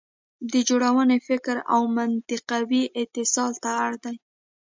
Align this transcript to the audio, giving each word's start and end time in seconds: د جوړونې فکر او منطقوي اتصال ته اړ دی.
د 0.51 0.53
جوړونې 0.69 1.17
فکر 1.27 1.55
او 1.73 1.81
منطقوي 1.97 2.83
اتصال 3.01 3.53
ته 3.63 3.69
اړ 3.85 3.93
دی. 4.03 4.15